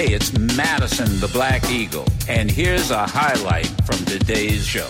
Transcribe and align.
Hey, 0.00 0.14
it's 0.14 0.32
Madison 0.56 1.20
the 1.20 1.28
Black 1.28 1.70
Eagle, 1.70 2.06
and 2.26 2.50
here's 2.50 2.90
a 2.90 3.06
highlight 3.06 3.66
from 3.84 4.02
today's 4.06 4.66
show. 4.66 4.86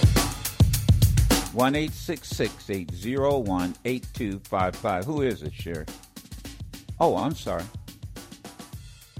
1 1.53 1.75
801 1.75 3.75
8255. 3.85 5.05
Who 5.05 5.23
is 5.23 5.43
it, 5.43 5.53
Sherry? 5.53 5.85
Oh, 7.01 7.17
I'm 7.17 7.35
sorry. 7.35 7.65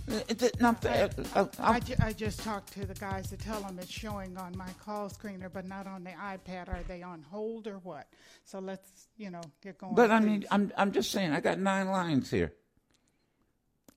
Uh, 0.09 0.21
no, 0.61 0.77
I, 0.85 0.89
uh, 0.89 1.09
uh, 1.35 1.47
I, 1.59 1.73
I, 1.73 1.81
I, 2.01 2.13
just 2.13 2.39
talked 2.39 2.73
to 2.75 2.87
the 2.87 2.95
guys 2.95 3.29
to 3.31 3.37
tell 3.37 3.61
them 3.61 3.81
it's 3.81 3.91
showing 3.91 4.39
on 4.39 4.57
my 4.57 4.71
call 4.85 5.11
screener, 5.11 5.53
but 5.53 5.67
not 5.67 5.89
on 5.89 6.05
the 6.05 6.11
iPad. 6.11 6.69
Are 6.69 6.85
they 6.87 7.03
on 7.03 7.25
hold 7.29 7.67
or 7.67 7.79
what? 7.79 8.07
So 8.45 8.61
let's, 8.61 9.09
you 9.17 9.31
know, 9.31 9.43
get 9.61 9.79
going. 9.79 9.97
But 9.97 10.13
I 10.13 10.21
mean, 10.21 10.45
I'm 10.53 10.73
I'm 10.77 10.93
just 10.93 11.11
saying, 11.11 11.33
I 11.33 11.41
got 11.41 11.59
nine 11.59 11.89
lines 11.89 12.31
here. 12.31 12.53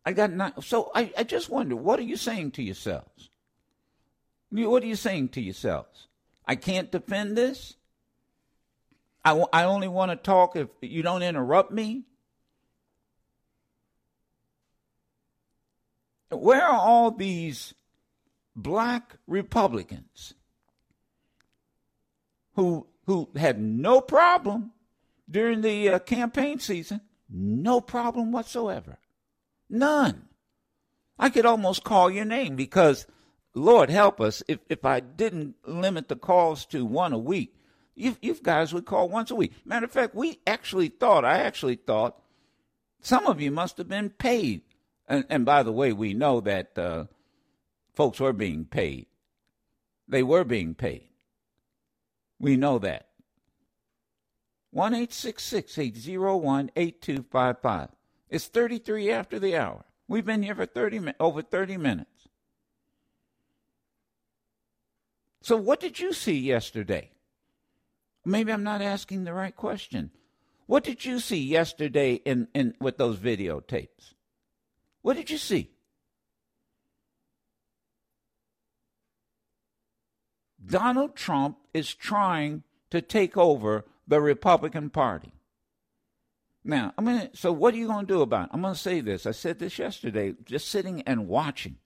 I 0.05 0.13
got 0.13 0.31
nine. 0.31 0.53
So 0.61 0.91
I, 0.93 1.11
I 1.17 1.23
just 1.23 1.49
wonder, 1.49 1.75
what 1.75 1.99
are 1.99 2.03
you 2.03 2.17
saying 2.17 2.51
to 2.51 2.63
yourselves? 2.63 3.29
What 4.49 4.83
are 4.83 4.87
you 4.87 4.95
saying 4.95 5.29
to 5.29 5.41
yourselves? 5.41 6.07
I 6.45 6.55
can't 6.55 6.91
defend 6.91 7.37
this. 7.37 7.75
I, 9.25 9.43
I 9.53 9.63
only 9.63 9.87
want 9.87 10.11
to 10.11 10.17
talk 10.17 10.55
if 10.55 10.67
you 10.81 11.01
don't 11.01 11.23
interrupt 11.23 11.71
me. 11.71 12.03
Where 16.29 16.63
are 16.63 16.79
all 16.79 17.11
these 17.11 17.73
black 18.55 19.15
Republicans 19.27 20.33
who 22.55 22.87
who 23.05 23.29
had 23.35 23.59
no 23.59 24.01
problem 24.01 24.71
during 25.29 25.61
the 25.61 25.89
uh, 25.89 25.99
campaign 25.99 26.59
season, 26.59 27.01
no 27.29 27.81
problem 27.81 28.31
whatsoever, 28.31 28.97
none. 29.69 30.27
I 31.17 31.29
could 31.29 31.45
almost 31.45 31.83
call 31.83 32.09
your 32.09 32.25
name 32.25 32.55
because, 32.55 33.05
Lord 33.53 33.89
help 33.89 34.19
us, 34.19 34.43
if 34.47 34.59
if 34.69 34.85
I 34.85 34.99
didn't 34.99 35.55
limit 35.65 36.07
the 36.07 36.15
calls 36.15 36.65
to 36.67 36.85
one 36.85 37.13
a 37.13 37.17
week, 37.17 37.55
you 37.95 38.17
you 38.21 38.35
guys 38.41 38.73
would 38.73 38.85
call 38.85 39.09
once 39.09 39.31
a 39.31 39.35
week. 39.35 39.53
Matter 39.65 39.85
of 39.85 39.91
fact, 39.91 40.15
we 40.15 40.39
actually 40.47 40.89
thought, 40.89 41.23
I 41.23 41.39
actually 41.39 41.75
thought, 41.75 42.19
some 43.01 43.27
of 43.27 43.39
you 43.41 43.51
must 43.51 43.77
have 43.77 43.87
been 43.87 44.09
paid 44.09 44.61
and, 45.07 45.25
and 45.29 45.45
by 45.45 45.63
the 45.63 45.71
way, 45.71 45.93
we 45.93 46.13
know 46.13 46.41
that 46.41 46.77
uh, 46.77 47.05
folks 47.93 48.19
were 48.19 48.33
being 48.33 48.65
paid. 48.65 49.07
They 50.07 50.23
were 50.23 50.43
being 50.43 50.75
paid. 50.75 51.09
We 52.39 52.57
know 52.57 52.79
that. 52.79 53.07
1 54.71 54.95
801 54.95 56.71
8255. 56.75 57.89
It's 58.33 58.47
33 58.47 59.11
after 59.11 59.37
the 59.37 59.55
hour. 59.55 59.85
We've 60.07 60.25
been 60.25 60.41
here 60.41 60.55
for 60.55 60.65
30 60.65 61.13
over 61.19 61.43
30 61.43 61.77
minutes. 61.77 62.27
So, 65.43 65.55
what 65.55 65.79
did 65.79 65.99
you 65.99 66.13
see 66.13 66.39
yesterday? 66.39 67.11
Maybe 68.25 68.51
I'm 68.51 68.63
not 68.63 68.81
asking 68.81 69.23
the 69.23 69.33
right 69.33 69.55
question. 69.55 70.09
What 70.65 70.83
did 70.83 71.05
you 71.05 71.19
see 71.19 71.37
yesterday 71.37 72.15
in, 72.25 72.47
in 72.55 72.73
with 72.81 72.97
those 72.97 73.17
videotapes? 73.17 74.15
What 75.03 75.15
did 75.15 75.29
you 75.29 75.37
see? 75.37 75.69
Donald 80.65 81.15
Trump 81.15 81.57
is 81.71 81.93
trying 81.93 82.63
to 82.89 82.99
take 82.99 83.37
over 83.37 83.85
the 84.07 84.19
Republican 84.19 84.89
Party. 84.89 85.33
Now, 86.63 86.93
I'm 86.97 87.05
gonna. 87.05 87.29
So, 87.33 87.51
what 87.51 87.73
are 87.73 87.77
you 87.77 87.87
going 87.87 88.05
to 88.05 88.13
do 88.13 88.21
about 88.21 88.45
it? 88.45 88.49
I'm 88.53 88.61
going 88.61 88.73
to 88.73 88.79
say 88.79 89.01
this. 89.01 89.25
I 89.25 89.31
said 89.31 89.59
this 89.59 89.77
yesterday, 89.77 90.33
just 90.45 90.69
sitting 90.69 91.01
and 91.01 91.27
watching. 91.27 91.77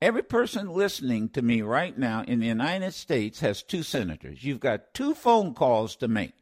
Every 0.00 0.22
person 0.22 0.68
listening 0.68 1.28
to 1.30 1.42
me 1.42 1.60
right 1.60 1.96
now 1.98 2.22
in 2.22 2.38
the 2.38 2.46
United 2.46 2.94
States 2.94 3.40
has 3.40 3.64
two 3.64 3.82
senators. 3.82 4.44
You've 4.44 4.60
got 4.60 4.94
two 4.94 5.12
phone 5.12 5.54
calls 5.54 5.96
to 5.96 6.06
make. 6.06 6.34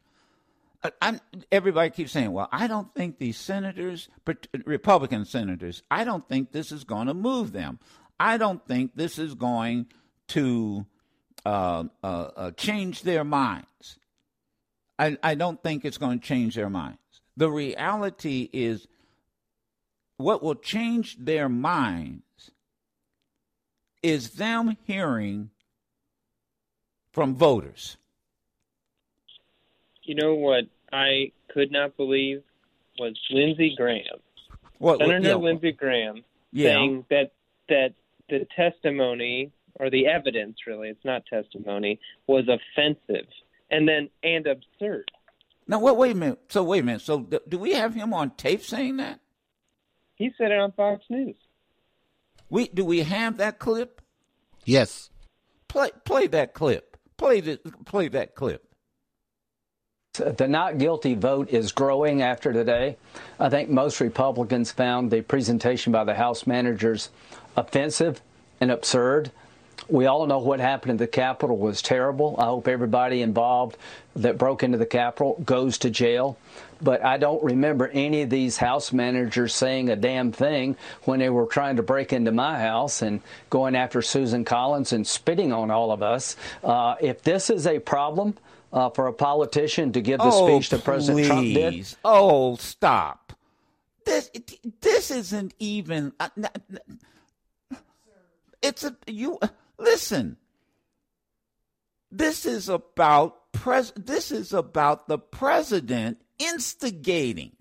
I'm, 1.01 1.19
everybody 1.51 1.89
keeps 1.89 2.11
saying, 2.11 2.31
well, 2.31 2.49
I 2.51 2.67
don't 2.67 2.93
think 2.93 3.17
these 3.17 3.37
senators, 3.37 4.09
Republican 4.65 5.25
senators, 5.25 5.81
I 5.89 6.03
don't 6.03 6.29
think 6.29 6.51
this 6.51 6.71
is 6.71 6.83
going 6.83 7.07
to 7.07 7.15
move 7.15 7.51
them. 7.51 7.79
I 8.19 8.37
don't 8.37 8.65
think 8.67 8.91
this 8.95 9.17
is 9.17 9.33
going 9.33 9.87
to 10.29 10.85
uh, 11.43 11.85
uh, 12.03 12.07
uh, 12.07 12.51
change 12.51 13.01
their 13.01 13.23
minds. 13.23 13.97
I, 14.99 15.17
I 15.21 15.35
don't 15.35 15.61
think 15.61 15.85
it's 15.85 15.97
going 15.97 16.19
to 16.19 16.25
change 16.25 16.55
their 16.55 16.69
minds. 16.69 16.97
The 17.35 17.49
reality 17.49 18.49
is, 18.51 18.87
what 20.17 20.41
will 20.41 20.55
change 20.55 21.17
their 21.19 21.47
minds 21.47 22.23
is 24.01 24.31
them 24.31 24.77
hearing 24.85 25.51
from 27.11 27.35
voters. 27.35 27.97
You 30.03 30.15
know 30.15 30.35
what 30.35 30.65
I 30.91 31.31
could 31.49 31.71
not 31.71 31.97
believe 31.97 32.41
was 32.97 33.19
Lindsey 33.29 33.75
Graham, 33.77 34.19
what, 34.79 34.99
Senator 34.99 35.29
yeah, 35.29 35.35
Lindsey 35.35 35.71
Graham, 35.71 36.23
yeah. 36.51 36.69
saying 36.69 37.05
that 37.09 37.31
that 37.69 37.93
the 38.29 38.47
testimony 38.55 39.51
or 39.75 39.89
the 39.89 40.07
evidence, 40.07 40.57
really, 40.65 40.89
it's 40.89 41.05
not 41.05 41.25
testimony, 41.25 41.99
was 42.25 42.45
offensive 42.47 43.27
and 43.69 43.87
then 43.87 44.09
and 44.23 44.47
absurd. 44.47 45.11
Now, 45.67 45.79
wait, 45.79 45.97
wait 45.97 46.11
a 46.11 46.15
minute. 46.15 46.39
So, 46.49 46.63
wait 46.63 46.83
a 46.83 46.85
minute. 46.85 47.01
So, 47.01 47.27
do 47.47 47.57
we 47.57 47.73
have 47.73 47.93
him 47.93 48.13
on 48.13 48.31
tape 48.31 48.63
saying 48.63 48.97
that? 48.97 49.19
He 50.15 50.31
said 50.37 50.51
it 50.51 50.59
on 50.59 50.71
Fox 50.71 51.03
News. 51.09 51.35
We 52.49 52.67
do 52.69 52.85
we 52.85 53.03
have 53.03 53.37
that 53.37 53.59
clip? 53.59 54.01
Yes. 54.65 55.09
Play 55.67 55.91
play 56.05 56.27
that 56.27 56.53
clip. 56.53 56.97
Play 57.17 57.41
the, 57.41 57.59
play 57.85 58.07
that 58.09 58.35
clip. 58.35 58.63
The 60.13 60.47
not 60.47 60.79
guilty 60.79 61.13
vote 61.13 61.49
is 61.49 61.71
growing 61.71 62.23
after 62.23 62.51
today. 62.51 62.97
I 63.39 63.49
think 63.49 63.69
most 63.69 63.99
Republicans 63.99 64.71
found 64.71 65.11
the 65.11 65.21
presentation 65.21 65.91
by 65.91 66.05
the 66.05 66.15
House 66.15 66.47
managers 66.47 67.09
offensive 67.55 68.21
and 68.59 68.71
absurd. 68.71 69.31
We 69.89 70.05
all 70.05 70.25
know 70.25 70.39
what 70.39 70.59
happened 70.59 70.91
in 70.91 70.97
the 70.97 71.07
Capitol 71.07 71.57
was 71.57 71.81
terrible. 71.81 72.35
I 72.37 72.45
hope 72.45 72.67
everybody 72.67 73.21
involved 73.21 73.77
that 74.15 74.37
broke 74.37 74.63
into 74.63 74.77
the 74.77 74.85
Capitol 74.85 75.41
goes 75.45 75.77
to 75.79 75.89
jail. 75.89 76.37
But 76.81 77.03
I 77.03 77.17
don't 77.17 77.43
remember 77.43 77.87
any 77.87 78.21
of 78.23 78.29
these 78.29 78.57
House 78.57 78.91
managers 78.91 79.55
saying 79.55 79.89
a 79.89 79.95
damn 79.95 80.31
thing 80.31 80.75
when 81.03 81.19
they 81.19 81.29
were 81.29 81.45
trying 81.45 81.77
to 81.77 81.83
break 81.83 82.11
into 82.13 82.31
my 82.31 82.59
house 82.59 83.01
and 83.01 83.21
going 83.49 83.75
after 83.75 84.01
Susan 84.01 84.45
Collins 84.45 84.93
and 84.93 85.07
spitting 85.07 85.53
on 85.53 85.71
all 85.71 85.91
of 85.91 86.03
us. 86.03 86.35
Uh, 86.63 86.95
if 87.01 87.23
this 87.23 87.49
is 87.49 87.65
a 87.65 87.79
problem, 87.79 88.35
uh, 88.73 88.89
for 88.89 89.07
a 89.07 89.13
politician 89.13 89.93
to 89.93 90.01
give 90.01 90.19
the 90.19 90.25
oh, 90.25 90.47
speech 90.47 90.69
that 90.69 90.83
President 90.83 91.25
please. 91.25 91.27
Trump 91.27 91.53
did? 91.53 91.95
Oh, 92.03 92.55
stop! 92.57 93.33
This 94.05 94.29
this 94.81 95.11
isn't 95.11 95.53
even. 95.59 96.13
Uh, 96.19 96.29
it's 98.61 98.83
a 98.83 98.95
you 99.05 99.39
listen. 99.77 100.37
This 102.11 102.45
is 102.45 102.69
about 102.69 103.51
pres. 103.51 103.91
This 103.95 104.31
is 104.31 104.53
about 104.53 105.07
the 105.07 105.17
president 105.17 106.21
instigating. 106.39 107.53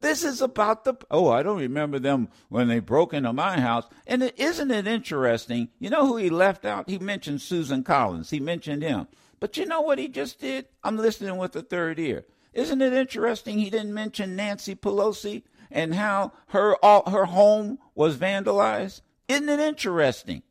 This 0.00 0.24
is 0.24 0.42
about 0.42 0.84
the. 0.84 0.94
Oh, 1.10 1.28
I 1.28 1.42
don't 1.42 1.58
remember 1.58 1.98
them 1.98 2.28
when 2.48 2.68
they 2.68 2.80
broke 2.80 3.14
into 3.14 3.32
my 3.32 3.60
house. 3.60 3.86
And 4.06 4.22
is 4.22 4.32
isn't 4.36 4.70
it 4.70 4.86
interesting? 4.86 5.68
You 5.78 5.90
know 5.90 6.06
who 6.06 6.16
he 6.16 6.30
left 6.30 6.64
out? 6.64 6.88
He 6.88 6.98
mentioned 6.98 7.40
Susan 7.40 7.82
Collins. 7.82 8.30
He 8.30 8.40
mentioned 8.40 8.82
him. 8.82 9.06
But 9.38 9.56
you 9.56 9.66
know 9.66 9.80
what 9.80 9.98
he 9.98 10.08
just 10.08 10.40
did? 10.40 10.66
I'm 10.82 10.96
listening 10.96 11.36
with 11.36 11.52
the 11.52 11.62
third 11.62 11.98
ear. 11.98 12.24
Isn't 12.52 12.80
it 12.80 12.92
interesting 12.92 13.58
he 13.58 13.70
didn't 13.70 13.92
mention 13.92 14.34
Nancy 14.34 14.74
Pelosi 14.74 15.42
and 15.70 15.94
how 15.94 16.32
her 16.48 16.76
all, 16.82 17.08
her 17.10 17.26
home 17.26 17.78
was 17.94 18.16
vandalized? 18.16 19.02
Isn't 19.28 19.48
it 19.48 19.60
interesting 19.60 20.42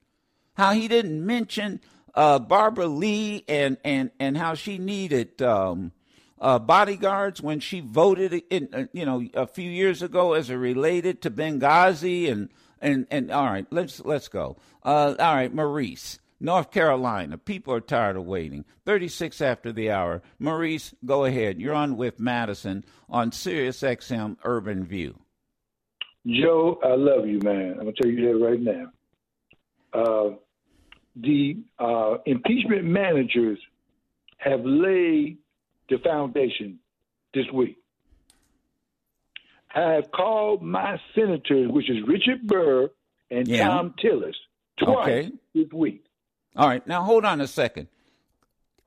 how 0.56 0.74
he 0.74 0.88
didn't 0.88 1.25
mention 1.25 1.81
uh, 2.13 2.40
Barbara 2.40 2.88
Lee 2.88 3.44
and, 3.48 3.78
and, 3.84 4.12
and 4.19 4.38
how 4.38 4.56
she 4.56 4.78
needed 4.78 5.42
um, 5.42 5.92
uh, 6.40 6.60
bodyguards 6.60 7.42
when 7.42 7.60
she 7.60 7.80
voted 7.80 8.44
in 8.50 8.69
uh, 8.74 8.86
you 8.92 9.06
know 9.06 9.25
a 9.34 9.48
few 9.48 9.69
years 9.69 10.02
ago 10.02 10.34
as 10.34 10.50
it 10.50 10.56
related 10.56 11.22
to 11.22 11.31
Benghazi 11.31 12.30
and 12.30 12.50
and 12.81 13.07
and 13.10 13.31
all 13.31 13.46
right 13.46 13.66
let's 13.72 14.04
let's 14.04 14.28
go 14.28 14.57
uh, 14.84 15.16
all 15.18 15.36
right 15.36 15.54
Maurice 15.54 16.19
North 16.40 16.72
Carolina. 16.72 17.38
People 17.38 17.74
are 17.74 17.81
tired 17.81 18.18
of 18.18 18.25
waiting. 18.25 18.66
36 18.86 19.42
after 19.42 19.72
the 19.72 19.90
hour. 19.90 20.22
Maurice, 20.38 20.94
go 21.06 21.25
ahead. 21.25 21.60
You're 21.60 21.74
on 21.74 21.98
with 21.98 22.19
Madison 22.19 22.84
on 23.10 23.31
Sirius 23.31 23.81
XM 23.81 24.38
Urban 24.44 24.84
View. 24.86 25.18
Joe, 26.28 26.80
I 26.84 26.96
love 26.96 27.28
you, 27.28 27.40
man. 27.40 27.75
I'm 27.80 27.84
going 27.84 27.96
to 27.96 28.02
tell 28.02 28.12
you 28.12 28.28
that 28.28 28.46
right 28.46 28.60
now. 28.60 28.92
The 31.16 31.58
uh, 31.80 32.18
impeachment 32.26 32.84
managers 32.84 33.60
have 34.38 34.62
laid 34.66 35.38
the 35.90 35.98
foundation 36.00 36.80
this 37.34 37.46
week. 37.54 37.78
I 39.74 39.94
have 39.94 40.12
called 40.12 40.62
my 40.62 41.00
senators, 41.14 41.70
which 41.70 41.90
is 41.90 41.98
Richard 42.08 42.48
Burr 42.48 42.90
and 43.32 43.48
Yeah. 43.48 43.68
Thom 43.68 43.94
Tillis, 44.02 44.36
twice 44.78 45.08
Okay. 45.08 45.32
this 45.54 45.72
week. 45.74 46.06
All 46.56 46.68
right, 46.68 46.86
now 46.88 47.04
hold 47.04 47.26
on 47.26 47.42
a 47.42 47.48
second. 47.48 47.88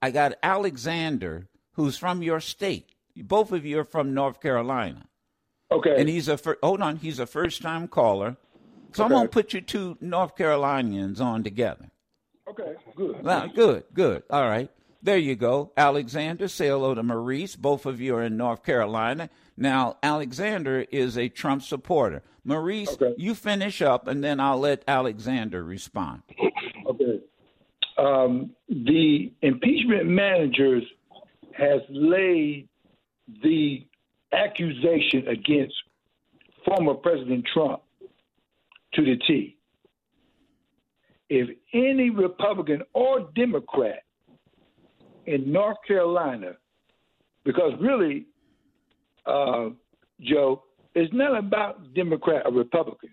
I 0.00 0.10
got 0.10 0.34
Alexander, 0.42 1.48
who's 1.72 1.98
from 1.98 2.22
your 2.22 2.40
state. 2.40 2.94
Both 3.16 3.52
of 3.52 3.66
you 3.66 3.80
are 3.80 3.84
from 3.84 4.14
North 4.14 4.40
Carolina, 4.40 5.06
Okay. 5.70 5.94
and 5.98 6.08
he's 6.08 6.28
a 6.28 6.38
fir- 6.38 6.58
hold 6.62 6.80
on. 6.80 6.96
He's 6.96 7.18
a 7.18 7.26
first-time 7.26 7.88
caller, 7.88 8.36
so 8.92 9.04
I'm 9.04 9.10
gonna 9.10 9.28
put 9.28 9.52
you 9.52 9.60
two 9.60 9.98
North 10.00 10.36
Carolinians 10.36 11.20
on 11.20 11.42
together. 11.42 11.90
Okay, 12.58 12.74
good. 12.96 13.22
Well, 13.22 13.48
good, 13.48 13.84
good. 13.94 14.22
All 14.30 14.46
right. 14.48 14.70
There 15.02 15.16
you 15.18 15.36
go. 15.36 15.72
Alexander, 15.76 16.48
say 16.48 16.68
hello 16.68 16.92
to 16.94 17.02
Maurice. 17.04 17.54
Both 17.54 17.86
of 17.86 18.00
you 18.00 18.16
are 18.16 18.22
in 18.22 18.36
North 18.36 18.64
Carolina. 18.64 19.30
Now, 19.56 19.96
Alexander 20.02 20.84
is 20.90 21.16
a 21.16 21.28
Trump 21.28 21.62
supporter. 21.62 22.22
Maurice, 22.44 22.94
Okay. 22.94 23.14
you 23.16 23.34
finish 23.34 23.80
up, 23.80 24.08
and 24.08 24.24
then 24.24 24.40
I'll 24.40 24.58
let 24.58 24.82
Alexander 24.88 25.62
respond. 25.62 26.22
Okay. 26.86 27.20
Um, 27.96 28.50
the 28.68 29.32
impeachment 29.42 30.06
managers 30.06 30.82
has 31.52 31.80
laid 31.90 32.68
the 33.42 33.86
accusation 34.32 35.28
against 35.28 35.74
former 36.64 36.94
President 36.94 37.44
Trump 37.52 37.82
to 38.94 39.02
the 39.04 39.16
T. 39.26 39.56
If 41.28 41.48
any 41.74 42.10
Republican 42.10 42.82
or 42.94 43.28
Democrat 43.34 44.02
in 45.26 45.52
North 45.52 45.76
Carolina, 45.86 46.52
because 47.44 47.72
really, 47.80 48.26
uh, 49.26 49.68
Joe, 50.20 50.64
it's 50.94 51.12
not 51.12 51.36
about 51.38 51.94
Democrat 51.94 52.42
or 52.46 52.52
Republican. 52.52 53.10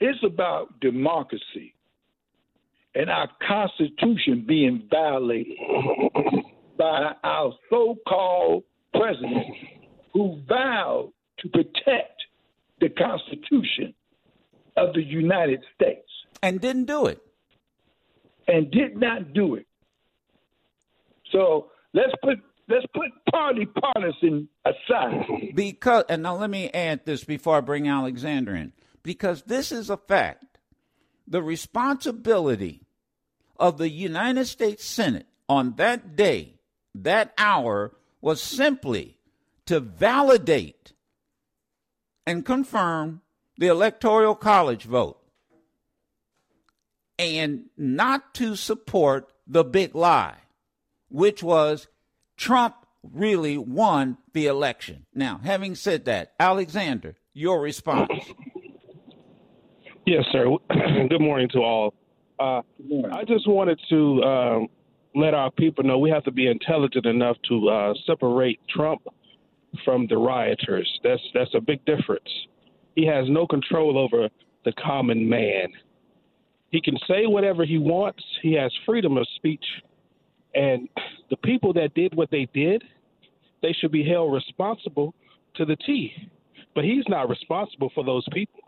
It's 0.00 0.18
about 0.24 0.80
democracy 0.80 1.74
and 2.94 3.08
our 3.08 3.28
Constitution 3.46 4.44
being 4.46 4.88
violated 4.90 5.56
by 6.76 7.12
our 7.22 7.52
so 7.68 7.96
called 8.08 8.64
president 8.94 9.46
who 10.12 10.40
vowed 10.48 11.12
to 11.38 11.48
protect 11.48 12.20
the 12.80 12.88
Constitution 12.88 13.94
of 14.76 14.94
the 14.94 15.02
United 15.02 15.60
States 15.74 16.09
And 16.42 16.60
didn't 16.60 16.86
do 16.86 17.06
it. 17.06 17.20
and 18.48 18.70
did 18.70 18.96
not 18.96 19.32
do 19.32 19.54
it. 19.54 19.66
So 21.32 21.70
let's 21.94 22.12
put 22.22 22.38
let's 22.68 22.86
put 22.94 23.10
party 23.30 23.66
partisan 23.66 24.48
aside. 24.64 25.52
Because, 25.54 26.04
and 26.08 26.22
now 26.22 26.36
let 26.36 26.50
me 26.50 26.68
add 26.70 27.04
this 27.04 27.24
before 27.24 27.56
I 27.56 27.60
bring 27.60 27.88
Alexander 27.88 28.54
in, 28.54 28.72
because 29.02 29.42
this 29.42 29.72
is 29.72 29.90
a 29.90 29.96
fact. 29.96 30.58
The 31.26 31.42
responsibility 31.42 32.82
of 33.58 33.78
the 33.78 33.88
United 33.88 34.46
States 34.46 34.84
Senate 34.84 35.26
on 35.48 35.74
that 35.76 36.16
day, 36.16 36.54
that 36.94 37.32
hour, 37.38 37.92
was 38.20 38.42
simply 38.42 39.16
to 39.66 39.78
validate 39.78 40.92
and 42.26 42.44
confirm 42.44 43.20
the 43.58 43.68
Electoral 43.68 44.34
College 44.34 44.84
vote 44.84 45.19
and 47.20 47.66
not 47.76 48.32
to 48.34 48.56
support 48.56 49.30
the 49.46 49.62
big 49.62 49.94
lie, 49.94 50.38
which 51.08 51.42
was 51.42 51.86
Trump 52.38 52.74
really 53.02 53.58
won 53.58 54.16
the 54.32 54.46
election. 54.46 55.04
Now, 55.14 55.40
having 55.44 55.74
said 55.74 56.06
that, 56.06 56.32
Alexander, 56.40 57.16
your 57.34 57.60
response. 57.60 58.10
Yes, 60.06 60.24
sir. 60.32 60.46
Good 61.08 61.20
morning 61.20 61.48
to 61.52 61.58
all. 61.58 61.94
Uh, 62.38 62.62
I 63.12 63.24
just 63.26 63.46
wanted 63.46 63.78
to 63.90 64.22
um, 64.22 64.68
let 65.14 65.34
our 65.34 65.50
people 65.50 65.84
know 65.84 65.98
we 65.98 66.10
have 66.10 66.24
to 66.24 66.30
be 66.30 66.46
intelligent 66.46 67.04
enough 67.04 67.36
to 67.48 67.68
uh, 67.68 67.94
separate 68.06 68.58
Trump 68.74 69.02
from 69.84 70.06
the 70.08 70.16
rioters. 70.16 70.88
That's 71.04 71.20
that's 71.34 71.54
a 71.54 71.60
big 71.60 71.84
difference. 71.84 72.28
He 72.96 73.06
has 73.06 73.26
no 73.28 73.46
control 73.46 73.98
over 73.98 74.30
the 74.64 74.72
common 74.72 75.28
man. 75.28 75.68
He 76.70 76.80
can 76.80 76.96
say 77.08 77.26
whatever 77.26 77.64
he 77.64 77.78
wants. 77.78 78.22
He 78.42 78.54
has 78.54 78.72
freedom 78.86 79.16
of 79.16 79.26
speech, 79.36 79.64
and 80.54 80.88
the 81.30 81.36
people 81.36 81.72
that 81.74 81.94
did 81.94 82.14
what 82.14 82.30
they 82.30 82.48
did, 82.54 82.82
they 83.62 83.72
should 83.72 83.92
be 83.92 84.04
held 84.08 84.32
responsible 84.32 85.14
to 85.56 85.64
the 85.64 85.76
T. 85.76 86.12
But 86.74 86.84
he's 86.84 87.04
not 87.08 87.28
responsible 87.28 87.90
for 87.94 88.04
those 88.04 88.24
people. 88.32 88.60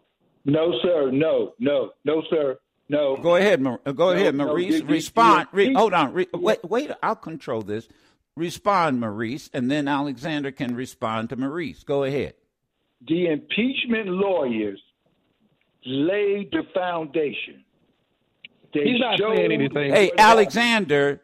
No, 0.45 0.73
sir. 0.83 1.11
No, 1.13 1.55
no, 1.61 1.91
no, 2.05 2.23
sir. 2.29 2.59
No. 2.89 3.17
Go 3.17 3.37
ahead, 3.37 3.61
Mar- 3.61 3.81
uh, 3.87 3.93
go 3.93 4.07
No, 4.13 4.19
ahead, 4.21 4.35
no, 4.35 4.47
Maurice. 4.47 4.81
the- 4.81 4.87
the- 4.87 4.93
respond. 4.93 5.47
the- 5.53 5.57
Re- 5.57 5.73
hold 5.75 5.95
on. 5.95 6.13
Re- 6.13 6.27
wait, 6.35 6.59
wait. 6.65 6.91
I'll 7.03 7.15
control 7.17 7.63
this. 7.63 7.89
Respond, 8.37 8.99
Maurice, 9.01 9.49
and 9.55 9.71
then 9.71 9.87
Alexander 9.87 10.51
can 10.51 10.75
respond 10.75 11.29
to 11.31 11.37
Maurice. 11.37 11.85
Go 11.85 12.03
ahead. 12.03 12.35
The 13.07 13.27
impeachment 13.27 14.09
lawyers 14.09 14.83
laid 15.87 16.51
the 16.51 16.65
foundation. 16.75 17.65
They 18.73 18.85
He's 18.85 19.01
not 19.01 19.19
showed 19.19 19.37
saying 19.37 19.53
anything. 19.53 19.93
Hey, 19.93 20.09
what 20.09 20.21
Alexander, 20.21 21.21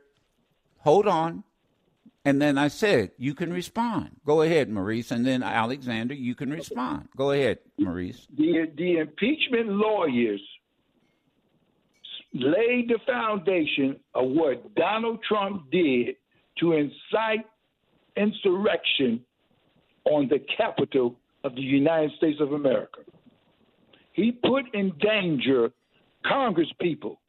hold 0.78 1.06
on. 1.06 1.44
And 2.24 2.42
then 2.42 2.58
I 2.58 2.68
said, 2.68 3.12
you 3.16 3.34
can 3.34 3.52
respond. 3.52 4.10
Go 4.26 4.42
ahead, 4.42 4.68
Maurice. 4.68 5.10
And 5.10 5.24
then 5.24 5.42
Alexander, 5.42 6.14
you 6.14 6.34
can 6.34 6.50
respond. 6.50 7.08
Go 7.16 7.30
ahead, 7.30 7.58
Maurice. 7.78 8.26
The, 8.36 8.70
the 8.76 8.98
impeachment 8.98 9.70
lawyers 9.70 10.40
laid 12.34 12.88
the 12.88 12.98
foundation 13.06 13.98
of 14.14 14.28
what 14.28 14.74
Donald 14.74 15.20
Trump 15.26 15.70
did 15.70 16.16
to 16.58 16.72
incite 16.72 17.46
insurrection 18.16 19.24
on 20.04 20.28
the 20.28 20.40
Capitol 20.56 21.16
of 21.44 21.54
the 21.54 21.62
United 21.62 22.10
States 22.16 22.40
of 22.40 22.52
America. 22.52 23.00
He 24.12 24.32
put 24.32 24.64
in 24.74 24.92
danger 25.00 25.70
Congress 26.26 26.68
people. 26.80 27.20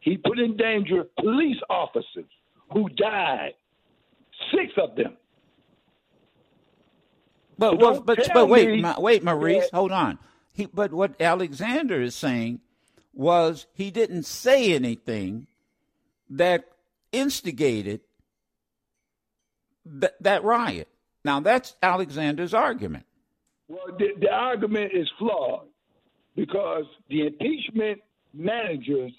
He 0.00 0.16
put 0.16 0.38
in 0.38 0.56
danger 0.56 1.04
police 1.18 1.56
officers 1.68 2.24
who 2.72 2.88
died, 2.90 3.54
six 4.52 4.72
of 4.76 4.94
them. 4.96 5.16
But 7.58 7.78
well, 7.78 8.00
but 8.00 8.18
but 8.32 8.48
wait, 8.48 8.80
Ma- 8.80 8.98
wait, 9.00 9.24
Maurice, 9.24 9.68
that- 9.70 9.76
hold 9.76 9.90
on. 9.90 10.18
He 10.52 10.66
but 10.66 10.92
what 10.92 11.20
Alexander 11.20 12.00
is 12.00 12.14
saying 12.14 12.60
was 13.12 13.66
he 13.74 13.90
didn't 13.90 14.24
say 14.24 14.72
anything 14.74 15.48
that 16.30 16.64
instigated 17.10 18.00
th- 20.00 20.12
that 20.20 20.44
riot. 20.44 20.88
Now 21.24 21.40
that's 21.40 21.74
Alexander's 21.82 22.54
argument. 22.54 23.06
Well, 23.66 23.96
the, 23.98 24.08
the 24.20 24.30
argument 24.30 24.92
is 24.94 25.10
flawed 25.18 25.66
because 26.36 26.84
the 27.08 27.26
impeachment 27.26 28.00
managers 28.32 29.12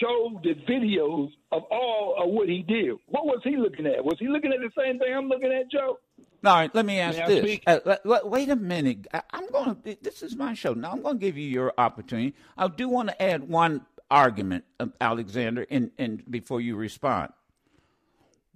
showed 0.00 0.40
the 0.42 0.54
videos 0.70 1.28
of 1.52 1.62
all 1.70 2.16
of 2.22 2.30
what 2.30 2.48
he 2.48 2.62
did. 2.66 2.92
What 3.06 3.26
was 3.26 3.40
he 3.44 3.56
looking 3.56 3.86
at? 3.86 4.04
Was 4.04 4.16
he 4.18 4.28
looking 4.28 4.52
at 4.52 4.58
the 4.60 4.70
same 4.80 4.98
thing 4.98 5.12
I'm 5.14 5.28
looking 5.28 5.52
at, 5.52 5.70
Joe? 5.70 5.98
All 6.42 6.54
right, 6.54 6.74
let 6.74 6.86
me 6.86 6.98
ask 7.00 7.18
this. 7.26 7.60
Uh, 7.66 7.80
let- 7.84 8.06
let- 8.06 8.26
wait 8.28 8.48
a 8.48 8.56
minute. 8.56 9.06
I, 9.12 9.22
I'm 9.32 9.46
going 9.50 9.76
to. 9.82 9.96
This 10.02 10.22
is 10.22 10.36
my 10.36 10.54
show. 10.54 10.72
Now 10.72 10.92
I'm 10.92 11.02
going 11.02 11.18
to 11.18 11.20
give 11.20 11.36
you 11.36 11.48
your 11.48 11.74
opportunity. 11.76 12.34
I 12.56 12.68
do 12.68 12.88
want 12.88 13.10
to 13.10 13.22
add 13.22 13.48
one 13.48 13.84
argument, 14.10 14.64
uh, 14.78 14.86
Alexander, 15.00 15.62
in, 15.62 15.90
in 15.98 16.22
before 16.30 16.60
you 16.60 16.76
respond. 16.76 17.32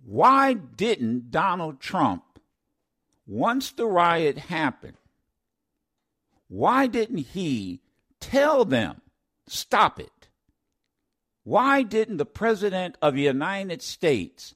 Why 0.05 0.55
didn't 0.55 1.31
Donald 1.31 1.81
Trump, 1.81 2.25
once 3.27 3.71
the 3.73 3.87
riot 3.87 4.39
happened, 4.39 4.97
why 6.49 6.87
didn't 6.87 7.19
he 7.19 7.81
tell 8.21 8.65
them 8.65 9.01
stop 9.47 9.99
it? 10.01 10.11
Why 11.45 11.83
didn't 11.83 12.17
the 12.17 12.27
president 12.27 12.97
of 13.01 13.15
the 13.15 13.23
United 13.23 13.83
States 13.83 14.55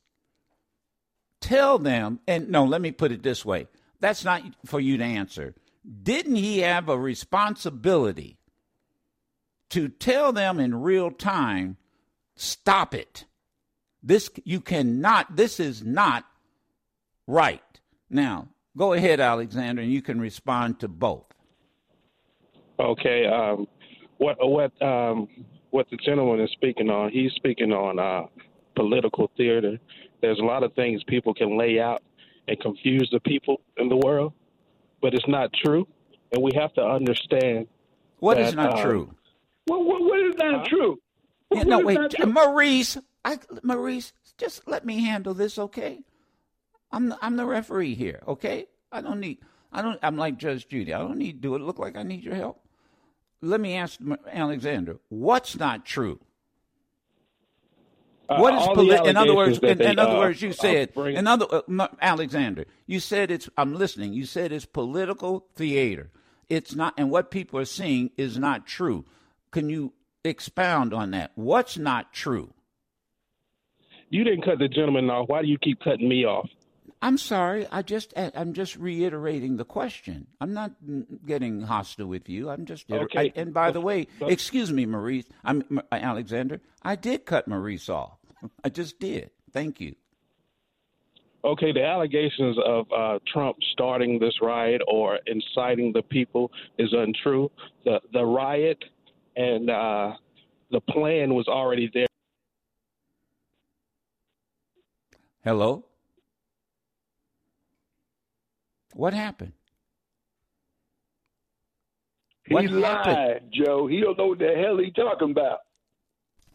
tell 1.40 1.78
them, 1.78 2.21
and 2.26 2.49
no, 2.49 2.64
let 2.64 2.80
me 2.80 2.90
put 2.90 3.12
it 3.12 3.23
this 3.23 3.45
way 3.45 3.68
that's 4.00 4.25
not 4.25 4.42
for 4.64 4.80
you 4.80 4.97
to 4.97 5.04
answer. 5.04 5.54
Didn't 6.02 6.37
he 6.37 6.59
have 6.59 6.88
a 6.88 6.99
responsibility 6.99 8.38
to 9.71 9.88
tell 9.88 10.33
them 10.33 10.61
in 10.61 10.83
real 10.83 11.11
time, 11.11 11.76
stop 12.37 12.95
it? 12.95 13.25
This, 14.02 14.30
you 14.45 14.61
cannot, 14.61 15.37
this 15.37 15.59
is 15.59 15.83
not 15.83 16.25
right. 17.26 17.62
Now, 18.09 18.49
go 18.76 18.92
ahead, 18.92 19.18
Alexander, 19.21 19.83
and 19.83 19.90
you 19.90 20.02
can 20.02 20.21
respond 20.21 20.80
to 20.80 20.88
both. 20.88 21.26
Okay. 22.78 23.26
Um, 23.26 23.66
what 24.18 24.37
what 24.40 24.83
um, 24.83 25.28
what 25.70 25.88
the 25.90 25.96
gentleman 25.96 26.40
is 26.40 26.50
speaking 26.52 26.90
on? 26.90 27.10
He's 27.10 27.32
speaking 27.32 27.72
on 27.72 27.98
uh, 27.98 28.26
political 28.75 29.30
theater. 29.37 29.78
There's 30.20 30.38
a 30.38 30.44
lot 30.44 30.62
of 30.62 30.72
things 30.75 31.02
people 31.04 31.34
can 31.34 31.58
lay 31.58 31.80
out 31.80 32.02
and 32.48 32.58
confuse 32.60 33.08
the 33.12 33.20
people 33.20 33.60
in 33.76 33.88
the 33.88 33.96
world. 33.96 34.32
but 35.00 35.14
it's 35.14 35.28
not 35.28 35.50
true, 35.52 35.87
and 36.32 36.42
we 36.42 36.52
have 36.54 36.72
to 36.75 36.82
understand. 36.82 37.66
What 38.20 38.37
that, 38.37 38.48
is 38.48 38.54
not 38.54 38.78
uh, 38.78 38.82
true? 38.82 39.14
What, 39.66 39.84
what, 39.84 40.02
what 40.02 40.18
is 40.20 40.34
not 40.37 40.66
true? 40.66 40.98
Yeah, 41.54 41.62
no, 41.62 41.78
what 41.78 41.92
is 41.92 41.98
wait, 41.98 42.10
true? 42.10 42.26
Maurice. 42.26 42.98
I, 43.25 43.38
Maurice, 43.62 44.12
just 44.38 44.66
let 44.66 44.84
me 44.84 45.04
handle 45.04 45.34
this, 45.34 45.58
okay? 45.58 46.00
I'm 46.90 47.10
the, 47.10 47.18
I'm 47.20 47.37
the 47.37 47.44
referee 47.46 47.94
here, 47.94 48.22
okay? 48.26 48.66
I 48.90 49.00
don't 49.00 49.20
need. 49.20 49.38
I 49.72 49.82
don't. 49.82 49.98
I'm 50.02 50.16
like 50.16 50.38
Judge 50.38 50.66
Judy. 50.68 50.94
I 50.94 50.98
don't 50.98 51.18
need. 51.18 51.40
Do 51.40 51.54
it 51.54 51.60
look 51.60 51.78
like 51.78 51.96
I 51.96 52.02
need 52.02 52.25
your 52.25 52.34
help? 52.34 52.62
Let 53.40 53.61
me 53.61 53.75
ask 53.76 53.99
Alexander. 54.33 54.99
What's 55.09 55.57
not 55.59 55.85
true? 55.87 56.21
Uh, 58.28 58.38
What 58.38 58.54
is 58.54 58.66
poli- 58.66 59.09
in 59.09 59.16
other 59.16 59.35
words? 59.35 59.59
In, 59.59 59.78
they, 59.78 59.90
in 59.90 59.99
other 59.99 60.16
uh, 60.16 60.18
words, 60.18 60.42
you 60.42 60.50
uh, 60.50 60.52
said 60.52 60.92
bring- 60.95 61.16
in 61.16 61.26
other 61.26 61.47
uh, 61.50 61.88
Alexander. 62.00 62.66
You 62.87 63.00
said 63.00 63.30
it's. 63.30 63.49
I'm 63.57 63.75
listening. 63.75 64.12
You 64.12 64.26
said 64.26 64.52
it's 64.52 64.66
political 64.66 65.47
theater. 65.57 66.11
It's 66.49 66.75
not, 66.75 66.95
and 66.97 67.11
what 67.11 67.30
people 67.30 67.59
are 67.61 67.64
seeing 67.64 68.11
is 68.16 68.38
not 68.38 68.66
true. 68.66 69.04
Can 69.50 69.68
you 69.71 69.92
expound 70.25 70.92
on 70.92 71.11
that? 71.12 71.33
What's 71.35 71.78
not 71.78 72.12
true? 72.12 72.52
you 74.11 74.25
didn't 74.25 74.42
cut 74.42 74.59
the 74.59 74.68
gentleman 74.68 75.11
off. 75.11 75.28
Why 75.28 75.42
do 75.42 75.49
you 75.49 75.59
keep 75.59 75.80
cutting 75.80 76.09
me 76.09 76.25
off? 76.25 76.49
I'm 77.00 77.17
sorry. 77.17 77.67
I 77.71 77.83
just 77.83 78.12
I'm 78.17 78.55
just 78.55 78.76
reiterating 78.76 79.57
the 79.57 79.64
question. 79.64 80.26
I'm 80.40 80.52
not 80.52 80.73
getting 81.25 81.62
hostile 81.62 82.07
with 82.07 82.28
you. 82.28 82.50
I'm 82.50 82.67
just 82.67 82.90
Okay. 82.90 83.33
I, 83.37 83.40
and 83.40 83.55
by 83.55 83.71
the 83.71 83.81
way, 83.81 84.09
excuse 84.21 84.73
me, 84.73 84.85
Maurice. 84.85 85.26
I'm 85.45 85.81
Alexander. 85.93 86.61
I 86.83 86.97
did 86.97 87.25
cut 87.25 87.47
Maurice 87.47 87.88
off. 87.88 88.19
I 88.64 88.69
just 88.69 88.99
did. 88.99 89.31
Thank 89.52 89.81
you. 89.81 89.95
Okay, 91.45 91.71
the 91.73 91.85
allegations 91.85 92.57
of 92.67 92.87
uh, 92.93 93.21
Trump 93.33 93.57
starting 93.73 94.19
this 94.19 94.35
riot 94.43 94.83
or 94.88 95.21
inciting 95.26 95.93
the 95.93 96.02
people 96.02 96.50
is 96.78 96.93
untrue. 96.93 97.49
The 97.85 98.00
the 98.12 98.25
riot 98.25 98.83
and 99.37 99.71
uh, 99.71 100.14
the 100.73 100.81
plan 100.81 101.35
was 101.35 101.47
already 101.47 101.88
there. 101.95 102.07
Hello. 105.45 105.85
What 108.99 109.14
happened? 109.14 109.52
He 112.47 112.55
What 112.55 112.64
happened? 112.64 112.81
lied, 112.83 113.43
Joe. 113.52 113.87
He 113.87 114.00
don't 114.00 114.19
know 114.19 114.26
what 114.28 114.40
the 114.40 114.52
hell 114.61 114.76
he 114.78 114.90
talking 114.90 115.31
about. 115.31 115.61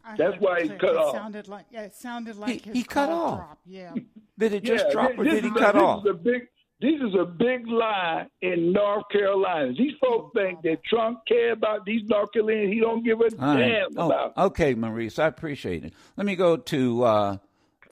I 0.03 0.17
That's 0.17 0.35
why 0.41 0.63
he 0.63 0.67
cut 0.67 0.89
it 0.89 0.97
off. 0.97 1.15
Sounded 1.15 1.47
like 1.47 1.67
yeah, 1.71 1.83
it 1.83 1.95
sounded 1.95 2.35
like 2.35 2.63
his 2.65 2.75
he 2.75 2.83
cut 2.83 3.09
off. 3.09 3.37
dropped. 3.39 3.61
Yeah. 3.65 3.93
Did 4.37 4.53
it 4.55 4.63
just 4.65 4.85
yeah, 4.87 4.91
drop 4.91 5.11
or 5.17 5.23
did 5.23 5.41
he 5.45 5.49
is 5.51 5.55
a- 5.55 5.59
cut 5.59 5.73
this 5.75 5.81
off? 5.83 6.05
Is 6.05 6.09
a 6.11 6.13
big, 6.15 6.41
this 6.81 6.95
is 6.95 7.15
a 7.17 7.23
big 7.23 7.65
lie 7.67 8.27
in 8.41 8.73
North 8.73 9.05
Carolina. 9.09 9.71
These 9.71 9.93
folks 10.01 10.37
think 10.37 10.61
that 10.63 10.83
Trump 10.83 11.19
care 11.25 11.53
about 11.53 11.85
these 11.85 12.01
North 12.09 12.33
Carolinians. 12.33 12.73
He 12.73 12.81
don't 12.81 13.05
give 13.05 13.21
a 13.21 13.23
All 13.41 13.55
right. 13.55 13.59
damn 13.59 13.87
Oh, 13.97 14.07
about. 14.07 14.37
okay, 14.37 14.73
Maurice, 14.73 15.17
I 15.17 15.27
appreciate 15.27 15.85
it. 15.85 15.93
Let 16.17 16.25
me 16.25 16.35
go 16.35 16.57
to 16.57 17.03
uh, 17.03 17.37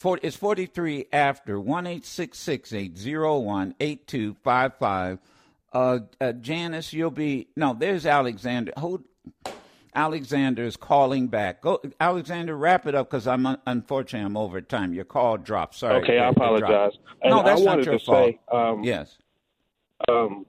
40, 0.02 0.28
it's 0.28 0.36
43 0.36 1.06
after 1.14 1.60
1 1.60 1.86
801 1.86 3.76
8255. 3.80 5.20
Uh, 5.74 6.00
uh, 6.20 6.32
Janice, 6.34 6.92
you'll 6.92 7.12
be. 7.12 7.50
No, 7.56 7.76
there's 7.78 8.08
Alexander. 8.08 8.74
Hold. 8.78 9.04
Alexander 9.94 10.64
is 10.64 10.76
calling 10.76 11.28
back. 11.28 11.62
Go, 11.62 11.80
Alexander, 12.00 12.58
wrap 12.58 12.88
it 12.88 12.96
up 12.96 13.12
because 13.12 13.28
I'm 13.28 13.46
un- 13.46 13.60
unfortunately 13.68 14.26
I'm 14.26 14.38
over 14.38 14.60
time. 14.60 14.94
Your 14.96 15.06
call 15.06 15.38
dropped. 15.38 15.76
Sorry. 15.76 16.02
Okay, 16.02 16.18
I 16.18 16.30
apologize. 16.30 16.94
No, 17.24 17.44
that's 17.44 17.62
not 17.62 17.84
your 17.84 18.00
fault. 18.00 18.32
say 18.32 18.40
um, 18.52 18.84
Yes. 18.84 19.18
um, 20.10 20.48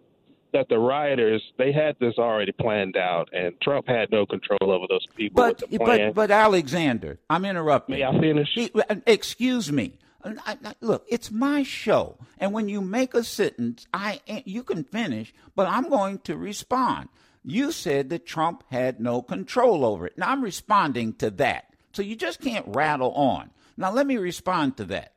that 0.52 0.68
the 0.68 0.78
rioters 0.78 1.42
they 1.58 1.72
had 1.72 1.96
this 1.98 2.14
already 2.18 2.52
planned 2.52 2.96
out, 2.96 3.28
and 3.32 3.58
Trump 3.60 3.86
had 3.88 4.10
no 4.10 4.26
control 4.26 4.70
over 4.70 4.86
those 4.88 5.06
people 5.16 5.36
But 5.42 5.60
with 5.60 5.70
the 5.70 5.78
plan. 5.78 6.08
but 6.08 6.14
but 6.14 6.30
Alexander, 6.30 7.18
I'm 7.30 7.44
interrupting. 7.44 7.96
May 7.96 8.04
I 8.04 8.18
finish? 8.20 8.48
He, 8.54 8.70
uh, 8.74 8.96
excuse 9.06 9.70
me. 9.72 9.98
I, 10.24 10.56
I- 10.64 10.74
look, 10.80 11.04
it's 11.08 11.30
my 11.30 11.62
show, 11.62 12.18
and 12.38 12.52
when 12.52 12.68
you 12.68 12.80
make 12.80 13.14
a 13.14 13.24
sentence, 13.24 13.86
I 13.92 14.20
you 14.44 14.62
can 14.62 14.84
finish, 14.84 15.32
but 15.56 15.66
I'm 15.66 15.88
going 15.88 16.18
to 16.20 16.36
respond. 16.36 17.08
You 17.44 17.72
said 17.72 18.10
that 18.10 18.24
Trump 18.24 18.62
had 18.70 19.00
no 19.00 19.20
control 19.20 19.84
over 19.84 20.06
it. 20.06 20.16
Now 20.16 20.30
I'm 20.30 20.42
responding 20.44 21.14
to 21.14 21.30
that. 21.32 21.66
So 21.92 22.00
you 22.00 22.14
just 22.14 22.40
can't 22.40 22.64
rattle 22.68 23.12
on. 23.12 23.50
Now 23.76 23.90
let 23.92 24.06
me 24.06 24.16
respond 24.16 24.76
to 24.76 24.84
that. 24.86 25.12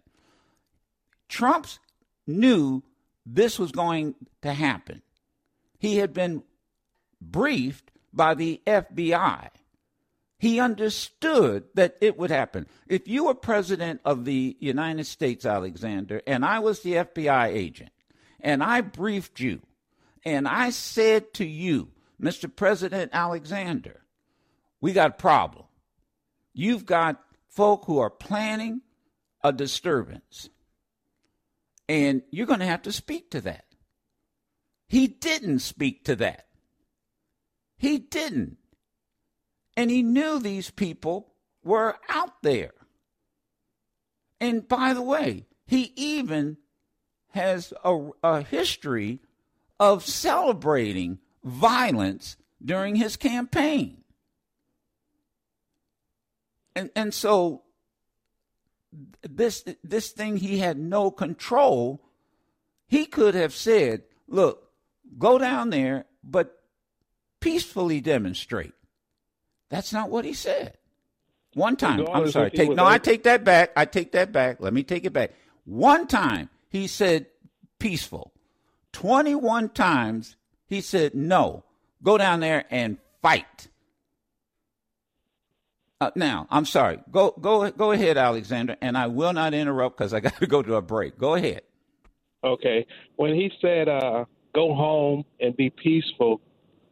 Trump's 1.30 1.80
knew 2.28 2.84
this 3.26 3.60
was 3.60 3.72
going 3.72 4.16
to 4.42 4.54
happen. 4.54 5.02
He 5.80 5.98
had 5.98 6.14
been 6.14 6.44
briefed 7.22 7.92
by 8.14 8.34
the 8.34 8.62
FBI. 8.66 9.50
He 10.38 10.60
understood 10.60 11.66
that 11.76 11.98
it 12.02 12.18
would 12.18 12.30
happen. 12.30 12.68
If 12.88 13.08
you 13.08 13.26
were 13.26 13.36
president 13.36 14.02
of 14.06 14.26
the 14.26 14.58
United 14.60 15.06
States, 15.06 15.46
Alexander, 15.46 16.22
and 16.28 16.46
I 16.46 16.60
was 16.60 16.82
the 16.82 16.94
FBI 16.94 17.48
agent, 17.48 17.92
and 18.40 18.62
I 18.62 18.82
briefed 18.82 19.40
you, 19.40 19.62
and 20.24 20.48
I 20.48 20.70
said 20.70 21.34
to 21.36 21.46
you, 21.46 21.90
Mr. 22.22 22.54
President 22.54 23.12
Alexander, 23.14 24.02
we 24.82 24.94
got 24.94 25.12
a 25.12 25.16
problem. 25.16 25.66
You've 26.54 26.86
got 26.86 27.22
folk 27.50 27.86
who 27.86 28.00
are 28.00 28.10
planning 28.10 28.82
a 29.44 29.52
disturbance, 29.52 30.50
and 31.88 32.24
you're 32.32 32.48
going 32.48 32.60
to 32.60 32.66
have 32.66 32.84
to 32.84 32.92
speak 32.92 33.32
to 33.32 33.42
that. 33.42 33.65
He 34.88 35.08
didn't 35.08 35.60
speak 35.60 36.04
to 36.06 36.16
that. 36.18 36.46
He 37.78 37.98
didn't. 37.98 38.58
And 39.76 39.92
he 39.92 40.04
knew 40.04 40.40
these 40.40 40.70
people 40.70 41.34
were 41.64 41.98
out 42.08 42.42
there. 42.42 42.74
And 44.40 44.68
by 44.68 44.94
the 44.94 45.02
way, 45.02 45.46
he 45.66 45.92
even 45.96 46.58
has 47.30 47.74
a, 47.84 48.10
a 48.24 48.42
history 48.42 49.20
of 49.80 50.06
celebrating 50.06 51.20
violence 51.44 52.38
during 52.64 52.96
his 52.96 53.18
campaign. 53.18 54.04
And, 56.76 56.90
and 56.96 57.14
so 57.14 57.64
this 59.22 59.66
this 59.84 60.12
thing 60.12 60.38
he 60.38 60.60
had 60.60 60.78
no 60.78 61.12
control. 61.12 62.02
He 62.88 63.06
could 63.06 63.36
have 63.36 63.54
said, 63.54 64.04
"Look, 64.28 64.65
go 65.18 65.38
down 65.38 65.70
there, 65.70 66.06
but 66.24 66.60
peacefully 67.40 68.02
demonstrate." 68.02 68.74
That's 69.70 69.92
not 69.92 70.10
what 70.10 70.26
he 70.26 70.34
said. 70.34 70.78
One 71.54 71.78
time, 71.78 72.06
I'm 72.14 72.30
sorry. 72.30 72.52
Take 72.52 72.72
no, 72.72 72.86
I 72.86 72.98
take 72.98 73.24
that 73.24 73.44
back. 73.44 73.72
I 73.76 73.86
take 73.86 74.12
that 74.12 74.32
back. 74.32 74.60
Let 74.60 74.74
me 74.74 74.84
take 74.84 75.06
it 75.06 75.14
back. 75.14 75.32
One 75.64 76.06
time 76.08 76.50
he 76.70 76.88
said 76.88 77.28
peaceful. 77.80 78.34
21 78.92 79.70
times 79.70 80.36
he 80.68 80.82
said 80.82 81.16
no. 81.16 81.64
Go 82.04 82.18
down 82.18 82.42
there 82.42 82.66
and 82.70 82.98
fight. 83.22 83.70
Uh, 86.02 86.12
now, 86.16 86.46
I'm 86.50 86.66
sorry. 86.66 87.00
Go 87.10 87.34
go 87.40 87.72
go 87.72 87.92
ahead, 87.92 88.18
Alexander, 88.18 88.76
and 88.82 88.98
I 88.98 89.08
will 89.08 89.32
not 89.32 89.54
interrupt 89.54 89.98
because 89.98 90.14
I 90.14 90.20
got 90.20 90.36
to 90.38 90.48
go 90.48 90.62
to 90.62 90.76
a 90.76 90.82
break. 90.82 91.18
Go 91.18 91.36
ahead. 91.36 91.62
Okay. 92.44 92.86
When 93.16 93.34
he 93.34 93.52
said, 93.62 93.88
uh, 93.88 94.26
go 94.56 94.74
home 94.74 95.26
and 95.42 95.56
be 95.58 95.70
peaceful, 95.70 96.42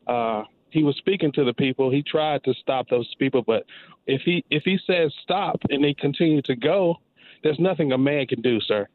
uh, 0.08 0.44
he 0.70 0.84
was 0.84 0.96
speaking 0.98 1.32
to 1.34 1.46
the 1.46 1.54
people. 1.54 1.90
He 1.90 2.04
tried 2.04 2.44
to 2.44 2.54
stop 2.56 2.90
those 2.90 3.12
people, 3.18 3.42
but 3.46 3.64
if 4.06 4.22
he 4.22 4.44
if 4.50 4.64
he 4.64 4.78
says 4.86 5.12
stop 5.24 5.58
and 5.70 5.84
they 5.84 5.94
continue 5.94 6.42
to 6.44 6.56
go, 6.56 6.98
there's 7.44 7.60
nothing 7.60 7.92
a 7.92 7.98
man 7.98 8.28
can 8.28 8.42
do, 8.42 8.60
sir. 8.60 8.88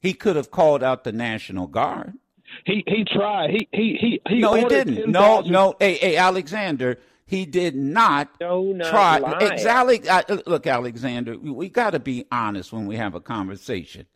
He 0.00 0.12
could 0.12 0.36
have 0.36 0.50
called 0.50 0.82
out 0.82 1.04
the 1.04 1.12
National 1.12 1.66
Guard. 1.66 2.14
He 2.64 2.84
he 2.86 3.04
tried. 3.04 3.50
He 3.50 3.68
he 3.72 3.96
he, 4.00 4.20
he 4.28 4.40
no, 4.40 4.54
he 4.54 4.64
didn't. 4.64 5.10
No, 5.10 5.36
10,000 5.42 5.52
no. 5.52 5.74
Hey, 5.80 5.94
hey, 5.94 6.16
Alexander, 6.16 6.98
he 7.24 7.44
did 7.46 7.74
not 7.74 8.28
No, 8.40 8.72
not 8.72 8.90
try. 8.90 9.18
lie. 9.18 9.38
Exactly. 9.52 10.00
Look, 10.46 10.66
Alexander, 10.66 11.38
we, 11.38 11.50
we 11.50 11.68
got 11.68 11.90
to 11.90 12.00
be 12.00 12.26
honest 12.30 12.72
when 12.72 12.86
we 12.86 12.96
have 12.96 13.14
a 13.14 13.20
conversation. 13.20 14.06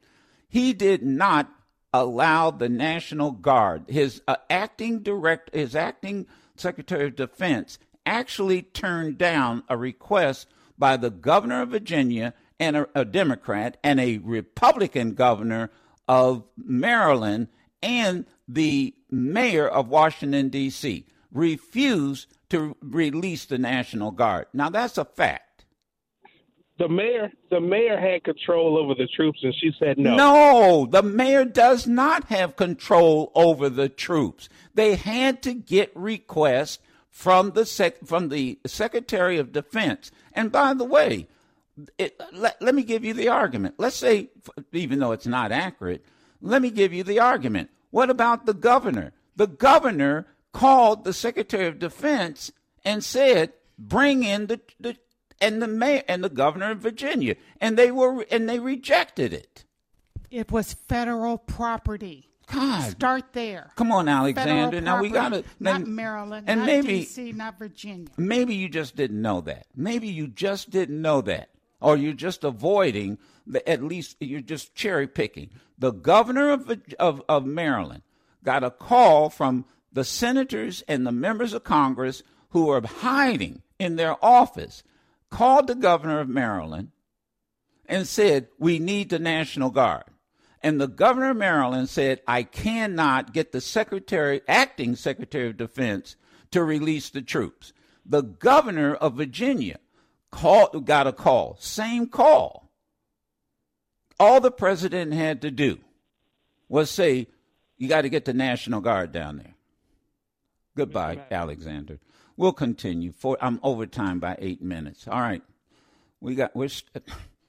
He 0.49 0.73
did 0.73 1.03
not 1.03 1.51
allow 1.93 2.51
the 2.51 2.69
National 2.69 3.33
Guard, 3.33 3.85
his 3.89 4.23
uh, 4.29 4.37
acting 4.49 5.01
direct, 5.01 5.55
his 5.55 5.75
acting 5.75 6.27
Secretary 6.57 7.07
of 7.07 7.17
Defense, 7.17 7.79
actually 8.07 8.63
turned 8.63 9.19
down 9.19 9.63
a 9.69 9.77
request 9.77 10.49
by 10.79 10.97
the 10.97 11.11
governor 11.11 11.63
of 11.63 11.71
Virginia 11.71 12.35
and 12.59 12.77
a, 12.77 12.89
a 12.95 13.05
Democrat 13.05 13.77
and 13.83 14.01
a 14.01 14.19
Republican 14.19 15.15
governor 15.15 15.71
of 16.09 16.45
Maryland 16.57 17.49
and 17.83 18.27
the 18.47 18.95
mayor 19.11 19.67
of 19.67 19.89
Washington, 19.89 20.49
D.C. 20.49 21.07
refused 21.33 22.27
to 22.51 22.77
release 22.83 23.45
the 23.45 23.59
National 23.59 24.11
Guard. 24.11 24.47
Now, 24.53 24.71
that's 24.71 24.99
a 24.99 25.05
fact. 25.05 25.50
The 26.81 26.89
mayor 26.89 27.31
the 27.51 27.61
mayor 27.61 28.01
had 28.01 28.25
control 28.25 28.79
over 28.79 28.95
the 28.95 29.07
troops 29.07 29.41
and 29.43 29.55
she 29.55 29.71
said 29.79 29.99
no. 29.99 30.17
No, 30.17 30.87
the 30.91 31.03
mayor 31.03 31.45
does 31.45 31.87
not 31.87 32.25
have 32.29 32.57
control 32.57 33.31
over 33.35 33.69
the 33.69 33.91
troops. 33.91 34.49
They 34.75 34.95
had 34.95 35.43
to 35.43 35.53
get 35.53 35.93
requests 35.95 36.79
from 37.11 37.51
the 37.51 37.67
sec- 37.67 38.07
from 38.07 38.31
the 38.31 38.59
Secretary 38.67 39.37
of 39.37 39.53
Defense. 39.53 40.11
And 40.33 40.51
by 40.51 40.73
the 40.73 40.87
way, 40.87 41.29
it, 41.99 42.19
let, 42.33 42.61
let 42.63 42.75
me 42.75 42.83
give 42.83 43.05
you 43.05 43.13
the 43.13 43.29
argument. 43.29 43.75
Let's 43.77 43.97
say 43.97 44.31
even 44.73 45.01
though 45.01 45.13
it's 45.13 45.27
not 45.27 45.53
accurate, 45.53 46.03
let 46.41 46.63
me 46.63 46.71
give 46.71 46.95
you 46.95 47.05
the 47.05 47.21
argument. 47.21 47.69
What 47.91 48.09
about 48.09 48.47
the 48.47 48.55
governor? 48.55 49.13
The 49.37 49.49
governor 49.49 50.29
called 50.53 51.05
the 51.05 51.13
Secretary 51.13 51.67
of 51.67 51.79
Defense 51.79 52.53
and 52.87 53.05
said, 53.05 53.53
"Bring 53.79 54.23
in 54.23 54.47
the, 54.47 54.61
the 54.81 54.97
and 55.41 55.63
the 55.63 55.69
mayor 55.69 56.03
and 56.09 56.23
the 56.23 56.29
governor 56.29 56.71
of 56.73 56.79
Virginia, 56.79 57.37
and 57.61 57.77
they 57.77 57.91
were 57.91 58.25
and 58.31 58.49
they 58.49 58.59
rejected 58.59 59.33
it. 59.33 59.65
It 60.31 60.51
was 60.53 60.73
federal 60.73 61.39
property. 61.39 62.27
God, 62.47 62.91
Start 62.91 63.33
there. 63.33 63.71
come 63.77 63.93
on, 63.93 64.09
Alexander. 64.09 64.79
Federal 64.79 64.83
Now 64.83 65.01
we 65.01 65.09
got 65.11 65.31
property, 65.31 65.49
to 65.59 65.65
not 65.65 65.87
Maryland, 65.87 66.47
and 66.49 66.61
not 66.61 66.67
maybe 66.67 66.89
D.C., 67.01 67.33
not 67.33 67.59
Virginia. 67.59 68.09
maybe 68.17 68.57
you 68.57 68.69
just 68.69 68.97
didn't 68.97 69.23
know 69.23 69.41
that. 69.43 69.67
Maybe 69.77 70.09
you 70.09 70.27
just 70.27 70.71
didn't 70.71 71.01
know 71.01 71.21
that, 71.23 71.51
or 71.81 71.97
you're 71.97 72.13
just 72.13 72.43
avoiding. 72.43 73.19
The, 73.47 73.67
at 73.69 73.83
least 73.85 74.17
you're 74.21 74.41
just 74.41 74.75
cherry 74.75 75.07
picking. 75.07 75.51
The 75.79 75.93
governor 75.93 76.51
of, 76.51 76.77
of 76.99 77.23
of 77.29 77.47
Maryland 77.47 78.03
got 78.43 78.65
a 78.65 78.71
call 78.71 79.31
from 79.31 79.65
the 79.93 80.05
senators 80.05 80.83
and 80.89 81.07
the 81.07 81.13
members 81.13 81.53
of 81.53 81.63
Congress 81.65 82.23
who 82.51 82.69
are 82.71 82.85
hiding 82.85 83.63
in 83.79 83.95
their 83.97 84.23
office 84.25 84.83
called 85.31 85.67
the 85.67 85.75
governor 85.75 86.21
of 86.21 86.29
Maryland 86.29 86.91
and 87.87 88.07
said, 88.07 88.49
We 88.59 88.79
need 88.79 89.11
the 89.11 89.19
National 89.19 89.71
Guard. 89.71 90.05
And 90.63 90.81
the 90.81 90.89
governor 90.89 91.31
of 91.31 91.37
Maryland 91.37 91.89
said, 91.89 92.21
I 92.27 92.43
cannot 92.43 93.33
get 93.33 93.53
the 93.53 93.61
secretary, 93.61 94.43
acting 94.47 94.95
secretary 94.95 95.49
of 95.49 95.57
defense, 95.57 96.17
to 96.51 96.63
release 96.63 97.09
the 97.09 97.23
troops. 97.23 97.73
The 98.05 98.23
governor 98.23 98.95
of 98.95 99.15
Virginia 99.15 99.79
called, 100.31 100.85
got 100.85 101.07
a 101.07 101.13
call, 101.13 101.57
same 101.61 102.07
call. 102.07 102.71
All 104.19 104.41
the 104.41 104.51
president 104.51 105.15
had 105.15 105.41
to 105.43 105.51
do 105.51 105.79
was 106.69 106.91
say, 106.91 107.27
You 107.79 107.89
got 107.89 108.03
to 108.03 108.11
get 108.11 108.27
the 108.27 108.35
National 108.35 108.81
Guard 108.81 109.13
down 109.13 109.39
there. 109.39 109.55
Goodbye, 110.77 111.21
Alexander. 111.31 111.99
We'll 112.41 112.55
continue. 112.55 113.13
For 113.13 113.37
I'm 113.39 113.61
over 113.63 113.85
time 113.85 114.19
by 114.19 114.35
eight 114.39 114.63
minutes. 114.63 115.07
All 115.07 115.21
right, 115.21 115.43
we 116.23 116.35
got 116.35 116.57
we're 116.57 116.71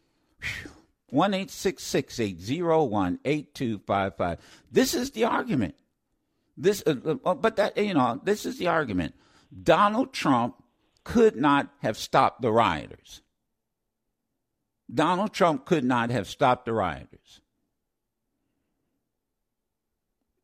one 1.10 1.34
eight 1.34 1.50
six 1.50 1.84
six 1.84 2.20
eight 2.20 2.42
zero 2.42 2.84
one 2.84 3.18
eight 3.24 3.56
two 3.56 3.80
five 3.88 4.18
five. 4.18 4.40
This 4.70 4.94
is 4.94 5.12
the 5.12 5.24
argument. 5.24 5.76
This, 6.58 6.84
uh, 6.86 7.16
uh, 7.24 7.36
but 7.36 7.56
that 7.56 7.78
you 7.78 7.94
know, 7.94 8.20
this 8.22 8.46
is 8.46 8.58
the 8.58 8.68
argument. 8.68 9.16
Donald 9.64 10.12
Trump 10.12 10.62
could 11.06 11.38
not 11.38 11.70
have 11.80 11.96
stopped 11.96 12.42
the 12.42 12.52
rioters. 12.52 13.22
Donald 14.94 15.32
Trump 15.32 15.64
could 15.64 15.86
not 15.86 16.10
have 16.10 16.28
stopped 16.28 16.66
the 16.66 16.74
rioters. 16.74 17.40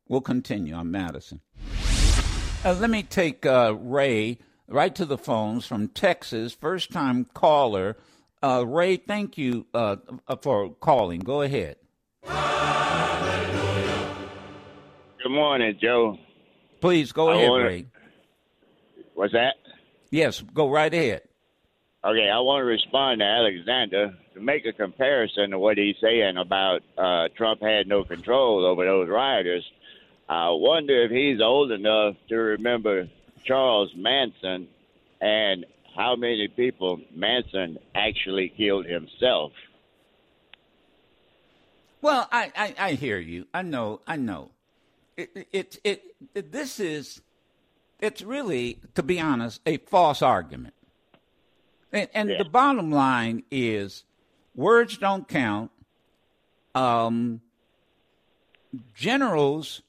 We'll 0.08 0.22
continue 0.22 0.72
on 0.72 0.90
Madison. 0.90 1.42
Uh, 2.64 2.74
let 2.80 2.90
me 2.90 3.02
take 3.02 3.46
uh, 3.46 3.74
Ray 3.78 4.38
right 4.66 4.94
to 4.94 5.04
the 5.04 5.16
phones 5.18 5.64
from 5.66 5.88
Texas, 5.88 6.52
first 6.52 6.90
time 6.92 7.24
caller. 7.32 7.96
Uh, 8.42 8.64
Ray, 8.66 8.96
thank 8.96 9.38
you 9.38 9.66
uh, 9.72 9.96
for 10.42 10.70
calling. 10.74 11.20
Go 11.20 11.42
ahead. 11.42 11.76
Good 15.22 15.30
morning, 15.30 15.78
Joe. 15.80 16.18
Please 16.80 17.12
go 17.12 17.28
I 17.28 17.34
ahead, 17.36 17.50
wanna- 17.50 17.64
Ray. 17.64 17.86
What's 19.14 19.32
that? 19.32 19.54
Yes, 20.10 20.40
go 20.54 20.70
right 20.70 20.92
ahead. 20.92 21.22
Okay, 22.04 22.30
I 22.32 22.38
want 22.38 22.60
to 22.60 22.64
respond 22.64 23.18
to 23.18 23.24
Alexander 23.24 24.14
to 24.34 24.40
make 24.40 24.64
a 24.64 24.72
comparison 24.72 25.50
to 25.50 25.58
what 25.58 25.76
he's 25.76 25.96
saying 26.00 26.36
about 26.36 26.82
uh, 26.96 27.26
Trump 27.36 27.60
had 27.60 27.88
no 27.88 28.04
control 28.04 28.64
over 28.64 28.84
those 28.84 29.08
rioters. 29.08 29.64
I 30.28 30.50
wonder 30.50 31.04
if 31.04 31.10
he's 31.10 31.40
old 31.40 31.70
enough 31.72 32.16
to 32.28 32.36
remember 32.36 33.08
Charles 33.44 33.90
Manson 33.96 34.68
and 35.20 35.64
how 35.96 36.16
many 36.16 36.48
people 36.48 37.00
Manson 37.14 37.78
actually 37.94 38.50
killed 38.56 38.86
himself. 38.86 39.52
Well, 42.02 42.28
I, 42.30 42.52
I, 42.56 42.74
I 42.78 42.92
hear 42.92 43.18
you. 43.18 43.46
I 43.52 43.62
know. 43.62 44.00
I 44.06 44.16
know. 44.16 44.50
It, 45.16 45.48
it, 45.50 45.78
it, 45.82 46.02
it, 46.34 46.52
this 46.52 46.78
is, 46.78 47.20
it's 47.98 48.22
really, 48.22 48.78
to 48.94 49.02
be 49.02 49.18
honest, 49.18 49.60
a 49.66 49.78
false 49.78 50.22
argument. 50.22 50.74
And, 51.92 52.08
and 52.14 52.28
Yeah. 52.30 52.38
the 52.38 52.48
bottom 52.48 52.92
line 52.92 53.42
is 53.50 54.04
words 54.54 54.98
don't 54.98 55.26
count. 55.26 55.70
Um, 56.74 57.40
generals 58.94 59.82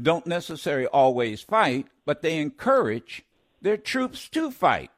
don't 0.00 0.26
necessarily 0.26 0.86
always 0.86 1.42
fight, 1.42 1.86
but 2.04 2.22
they 2.22 2.38
encourage 2.38 3.24
their 3.60 3.76
troops 3.76 4.28
to 4.30 4.50
fight. 4.50 4.90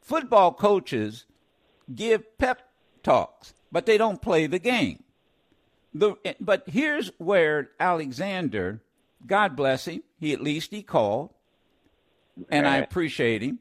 Football 0.00 0.52
coaches 0.52 1.24
give 1.92 2.38
pep 2.38 2.62
talks, 3.02 3.54
but 3.72 3.86
they 3.86 3.98
don't 3.98 4.22
play 4.22 4.46
the 4.46 4.58
game. 4.58 5.02
The, 5.94 6.16
but 6.40 6.64
here's 6.66 7.10
where 7.18 7.70
Alexander, 7.80 8.82
God 9.26 9.56
bless 9.56 9.86
him, 9.86 10.02
he 10.20 10.32
at 10.32 10.42
least 10.42 10.70
he 10.70 10.82
called, 10.82 11.30
and 12.50 12.66
I 12.66 12.76
appreciate 12.76 13.42
him. 13.42 13.60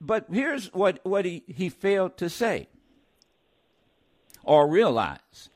But 0.00 0.26
here's 0.30 0.72
what, 0.74 0.98
what 1.04 1.24
he, 1.24 1.44
he 1.46 1.68
failed 1.68 2.16
to 2.18 2.28
say 2.28 2.68
or 4.42 4.66
realize. 4.66 5.50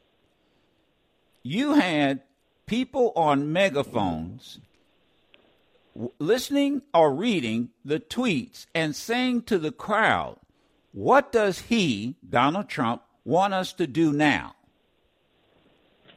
You 1.42 1.74
had 1.74 2.22
people 2.70 3.12
on 3.16 3.52
megaphones 3.52 4.60
listening 6.20 6.80
or 6.94 7.12
reading 7.12 7.68
the 7.84 7.98
tweets 7.98 8.66
and 8.72 8.94
saying 8.94 9.42
to 9.42 9.58
the 9.58 9.72
crowd, 9.72 10.36
What 10.92 11.32
does 11.32 11.62
he, 11.62 12.14
Donald 12.28 12.68
Trump, 12.68 13.02
want 13.24 13.54
us 13.54 13.72
to 13.72 13.88
do 13.88 14.12
now? 14.12 14.54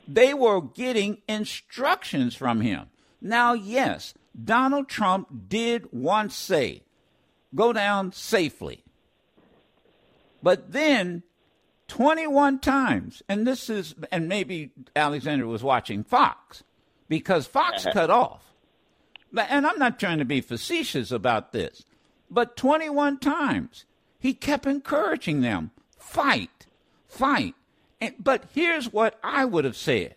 They 0.07 0.35
were 0.35 0.61
getting 0.61 1.23
instructions 1.27 2.35
from 2.35 2.61
him. 2.61 2.85
Now, 3.19 3.53
yes, 3.53 4.13
Donald 4.39 4.87
Trump 4.87 5.49
did 5.49 5.87
once 5.91 6.35
say, 6.35 6.83
Go 7.55 7.73
down 7.73 8.11
safely. 8.11 8.83
But 10.43 10.71
then 10.71 11.23
21 11.87 12.59
times, 12.59 13.21
and 13.27 13.45
this 13.45 13.69
is, 13.69 13.95
and 14.11 14.27
maybe 14.27 14.71
Alexander 14.95 15.45
was 15.47 15.63
watching 15.63 16.03
Fox 16.03 16.63
because 17.07 17.45
Fox 17.45 17.85
uh-huh. 17.85 17.93
cut 17.93 18.09
off. 18.09 18.53
And 19.35 19.65
I'm 19.65 19.79
not 19.79 19.99
trying 19.99 20.19
to 20.19 20.25
be 20.25 20.41
facetious 20.41 21.11
about 21.11 21.51
this, 21.51 21.83
but 22.29 22.55
21 22.55 23.19
times 23.19 23.85
he 24.19 24.33
kept 24.33 24.65
encouraging 24.65 25.41
them 25.41 25.71
fight, 25.97 26.67
fight. 27.07 27.55
And, 27.99 28.15
but 28.19 28.45
here's 28.53 28.93
what 28.93 29.19
I 29.23 29.45
would 29.45 29.65
have 29.65 29.77
said 29.77 30.15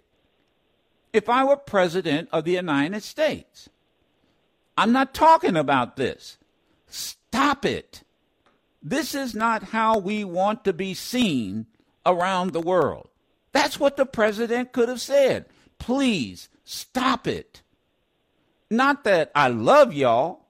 if 1.13 1.29
I 1.29 1.45
were 1.45 1.57
president 1.57 2.29
of 2.33 2.45
the 2.45 2.53
United 2.53 3.03
States. 3.03 3.69
I'm 4.77 4.93
not 4.93 5.15
talking 5.15 5.57
about 5.57 5.97
this. 5.97 6.37
Stop 6.87 7.65
it. 7.65 8.03
This 8.89 9.17
is 9.17 9.35
not 9.35 9.65
how 9.65 9.99
we 9.99 10.23
want 10.23 10.63
to 10.65 10.73
be 10.73 10.95
seen 10.95 11.67
around 12.07 12.53
the 12.53 12.61
world. 12.61 13.09
That's 13.51 13.81
what 13.81 13.97
the 13.97 14.07
president 14.07 14.73
could 14.73 14.89
have 14.89 15.01
said. 15.01 15.47
Please 15.81 16.49
stop 16.63 17.27
it. 17.27 17.63
Not 18.71 19.03
that 19.03 19.33
I 19.35 19.49
love 19.49 19.93
y'all. 19.93 20.47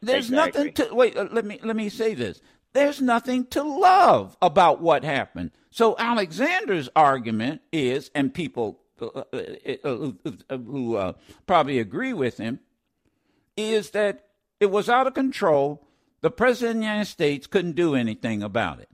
There's 0.00 0.30
Exactly. 0.30 0.60
nothing 0.66 0.74
to 0.74 0.94
wait. 0.94 1.16
Uh, 1.16 1.26
let 1.32 1.44
me 1.44 1.58
let 1.64 1.74
me 1.74 1.88
say 1.88 2.14
this. 2.14 2.40
There's 2.74 3.00
nothing 3.00 3.46
to 3.46 3.64
love 3.64 4.36
about 4.40 4.80
what 4.80 5.02
happened. 5.02 5.50
So 5.70 5.96
Alexander's 5.98 6.88
argument 6.94 7.62
is, 7.72 8.10
and 8.14 8.32
people 8.32 8.78
uh, 9.02 9.06
uh, 9.32 9.32
uh, 9.82 10.56
who 10.58 10.94
uh, 10.94 11.14
probably 11.48 11.80
agree 11.80 12.12
with 12.12 12.38
him, 12.38 12.60
is 13.56 13.90
that 13.90 14.28
it 14.60 14.70
was 14.70 14.88
out 14.88 15.08
of 15.08 15.14
control. 15.14 15.82
The 16.22 16.30
president 16.30 16.76
of 16.76 16.80
the 16.80 16.86
United 16.86 17.04
States 17.10 17.46
couldn't 17.46 17.76
do 17.76 17.94
anything 17.94 18.42
about 18.42 18.80
it. 18.80 18.88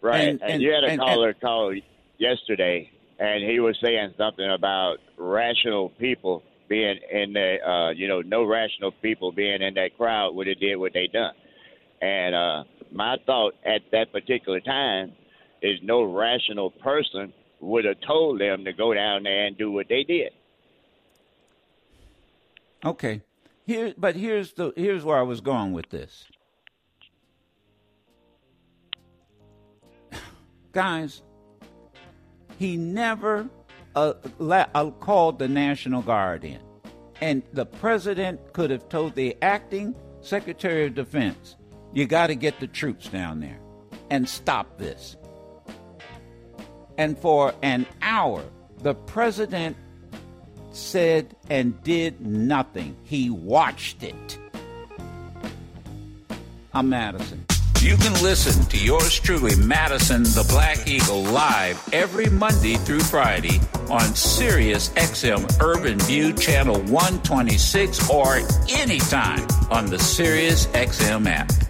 Right. 0.00 0.28
And- 0.28 0.42
And, 0.42 0.50
and- 0.52 0.62
you 0.62 0.72
had 0.72 0.84
a 0.84 0.88
and- 0.88 1.00
caller 1.00 1.34
call 1.34 1.74
yesterday, 2.18 2.90
and 3.18 3.42
he 3.44 3.60
was 3.60 3.76
saying 3.82 4.14
something 4.16 4.48
about 4.48 4.98
rational 5.16 5.90
people 5.90 6.42
being 6.68 6.98
in 7.10 7.32
the, 7.32 7.58
uh, 7.68 7.90
you 7.90 8.08
know, 8.08 8.22
no 8.22 8.44
rational 8.44 8.90
people 8.90 9.32
being 9.32 9.62
in 9.62 9.74
that 9.74 9.96
crowd 9.96 10.34
would 10.34 10.46
have 10.46 10.58
did 10.58 10.76
what 10.76 10.92
they 10.92 11.06
done. 11.06 11.34
And 12.00 12.34
uh, 12.34 12.64
My 12.92 13.16
thought 13.26 13.54
at 13.64 13.82
that 13.92 14.12
particular 14.12 14.60
time 14.60 15.12
is 15.62 15.80
no 15.82 16.02
rational 16.04 16.70
person 16.70 17.32
would 17.60 17.84
have 17.84 18.00
told 18.00 18.40
them 18.40 18.64
to 18.64 18.72
go 18.72 18.94
down 18.94 19.22
there 19.24 19.46
and 19.46 19.56
do 19.58 19.70
what 19.72 19.88
they 19.88 20.04
did. 20.04 20.32
Okay. 22.84 23.22
Here 23.66 23.94
but 23.98 24.14
here's 24.14 24.52
the 24.52 24.72
here's 24.76 25.04
where 25.04 25.18
I 25.18 25.22
was 25.22 25.40
going 25.40 25.72
with 25.72 25.90
this. 25.90 26.24
Guys, 30.72 31.22
he 32.58 32.76
never 32.76 33.48
uh, 33.96 34.14
uh, 34.40 34.90
called 35.00 35.40
the 35.40 35.48
National 35.48 36.02
Guard 36.02 36.44
in. 36.44 36.60
And 37.20 37.42
the 37.52 37.66
president 37.66 38.52
could 38.52 38.70
have 38.70 38.88
told 38.88 39.14
the 39.14 39.36
acting 39.42 39.96
Secretary 40.20 40.86
of 40.86 40.94
Defense, 40.94 41.56
you 41.92 42.06
got 42.06 42.26
to 42.28 42.34
get 42.34 42.60
the 42.60 42.66
troops 42.66 43.08
down 43.08 43.40
there 43.40 43.58
and 44.10 44.28
stop 44.28 44.78
this. 44.78 45.16
And 46.98 47.18
for 47.18 47.54
an 47.62 47.86
hour, 48.02 48.44
the 48.82 48.94
president 48.94 49.76
said 50.76 51.34
and 51.48 51.82
did 51.82 52.20
nothing. 52.20 52.96
He 53.04 53.30
watched 53.30 54.02
it. 54.02 54.38
I'm 56.74 56.88
Madison. 56.90 57.44
You 57.80 57.96
can 57.96 58.12
listen 58.22 58.64
to 58.66 58.76
yours 58.76 59.18
truly, 59.20 59.54
Madison 59.56 60.24
the 60.24 60.44
Black 60.48 60.88
Eagle, 60.88 61.22
live 61.22 61.80
every 61.92 62.28
Monday 62.28 62.74
through 62.74 63.00
Friday 63.00 63.60
on 63.88 64.14
Sirius 64.14 64.88
XM 64.90 65.62
Urban 65.62 65.98
View 66.00 66.32
Channel 66.32 66.80
126 66.80 68.10
or 68.10 68.40
anytime 68.68 69.46
on 69.70 69.86
the 69.86 69.98
Sirius 69.98 70.66
XM 70.68 71.26
app. 71.26 71.65